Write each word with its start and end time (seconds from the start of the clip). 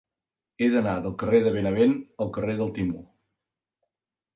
He 0.65 0.69
d'anar 0.75 0.95
del 1.03 1.13
carrer 1.25 1.43
de 1.49 1.53
Benevent 1.57 1.95
al 2.27 2.35
carrer 2.41 2.59
del 2.65 2.77
Timó. 2.83 3.09